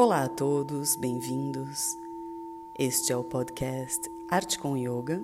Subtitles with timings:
[0.00, 1.98] Olá a todos, bem-vindos.
[2.78, 5.20] Este é o podcast Arte com Yoga.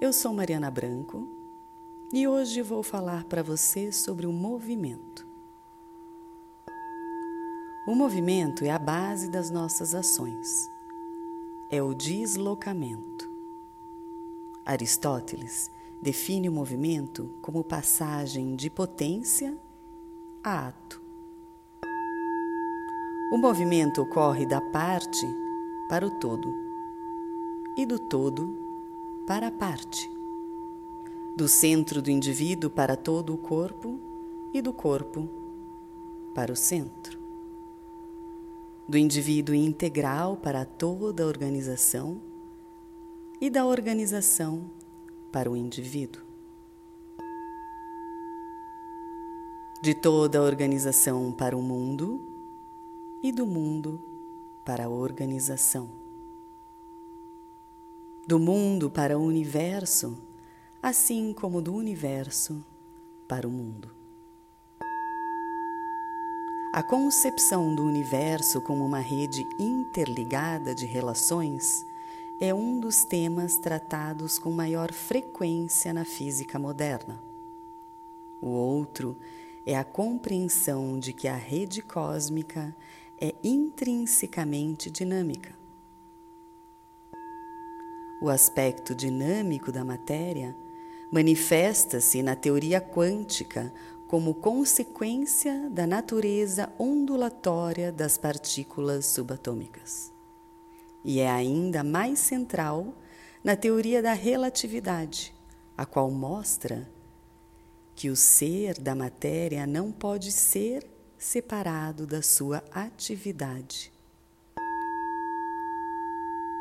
[0.00, 1.28] Eu sou Mariana Branco
[2.12, 5.24] e hoje vou falar para você sobre o movimento.
[7.86, 10.68] O movimento é a base das nossas ações.
[11.70, 13.30] É o deslocamento.
[14.66, 15.70] Aristóteles
[16.02, 19.56] define o movimento como passagem de potência
[20.42, 21.03] a ato.
[23.34, 25.26] O movimento ocorre da parte
[25.88, 26.54] para o todo
[27.76, 28.56] e do todo
[29.26, 30.08] para a parte,
[31.34, 33.98] do centro do indivíduo para todo o corpo
[34.52, 35.28] e do corpo
[36.32, 37.18] para o centro,
[38.88, 42.22] do indivíduo integral para toda a organização
[43.40, 44.70] e da organização
[45.32, 46.22] para o indivíduo.
[49.82, 52.33] De toda a organização para o mundo
[53.24, 54.04] e do mundo
[54.66, 55.88] para a organização.
[58.28, 60.18] Do mundo para o universo,
[60.82, 62.62] assim como do universo
[63.26, 63.90] para o mundo.
[66.74, 71.86] A concepção do universo como uma rede interligada de relações
[72.38, 77.24] é um dos temas tratados com maior frequência na física moderna.
[78.38, 79.16] O outro
[79.64, 82.76] é a compreensão de que a rede cósmica
[83.24, 85.54] é intrinsecamente dinâmica.
[88.20, 90.54] O aspecto dinâmico da matéria
[91.10, 93.72] manifesta-se na teoria quântica
[94.06, 100.12] como consequência da natureza ondulatória das partículas subatômicas.
[101.02, 102.94] E é ainda mais central
[103.42, 105.34] na teoria da relatividade,
[105.76, 106.86] a qual mostra
[107.94, 110.93] que o ser da matéria não pode ser
[111.24, 113.90] separado da sua atividade.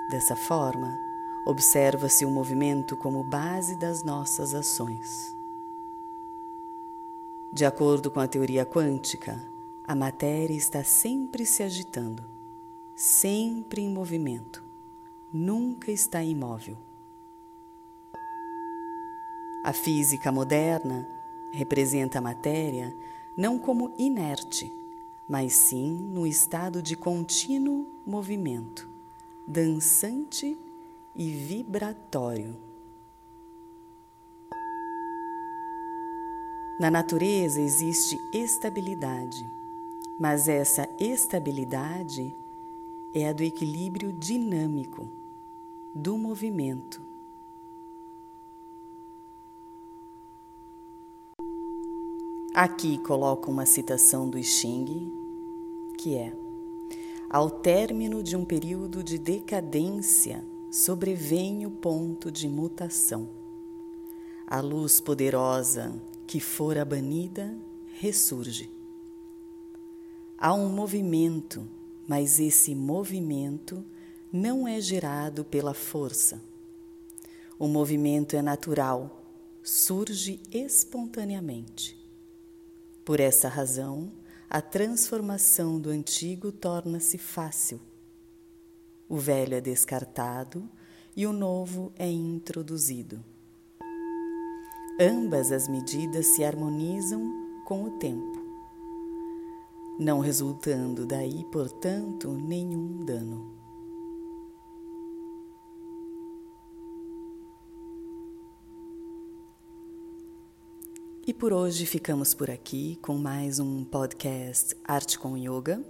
[0.09, 0.97] Dessa forma,
[1.45, 5.35] observa-se o movimento como base das nossas ações.
[7.51, 9.37] De acordo com a teoria quântica,
[9.85, 12.23] a matéria está sempre se agitando,
[12.95, 14.63] sempre em movimento,
[15.31, 16.77] nunca está imóvel.
[19.65, 21.05] A física moderna
[21.51, 22.95] representa a matéria
[23.35, 24.71] não como inerte,
[25.27, 28.87] mas sim no estado de contínuo movimento,
[29.47, 30.57] dançante
[31.15, 32.55] e vibratório.
[36.79, 39.43] Na natureza existe estabilidade,
[40.19, 42.35] mas essa estabilidade
[43.13, 45.09] é a do equilíbrio dinâmico,
[45.93, 47.12] do movimento
[52.53, 55.11] Aqui coloco uma citação do Xing,
[55.97, 56.31] que é:
[57.27, 63.27] Ao término de um período de decadência, sobrevém o ponto de mutação.
[64.45, 67.57] A luz poderosa que fora banida
[67.99, 68.69] ressurge.
[70.37, 71.67] Há um movimento,
[72.07, 73.83] mas esse movimento
[74.31, 76.39] não é gerado pela força.
[77.57, 79.23] O movimento é natural,
[79.63, 82.02] surge espontaneamente.
[83.05, 84.11] Por essa razão,
[84.49, 87.81] a transformação do antigo torna-se fácil.
[89.09, 90.69] O velho é descartado
[91.15, 93.23] e o novo é introduzido.
[94.99, 98.41] Ambas as medidas se harmonizam com o tempo,
[99.99, 103.62] não resultando daí, portanto, nenhum dano.
[111.25, 115.81] E por hoje ficamos por aqui com mais um podcast Arte com Yoga.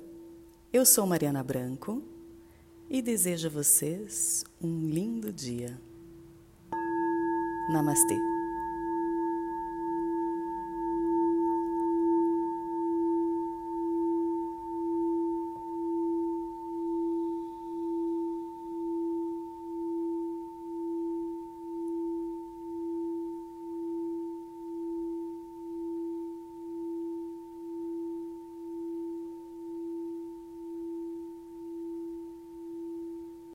[0.71, 2.03] Eu sou Mariana Branco
[2.87, 5.81] e desejo a vocês um lindo dia.
[7.71, 8.32] Namastê.